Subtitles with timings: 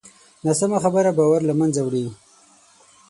[0.45, 2.05] ناسمه خبره باور له منځه وړي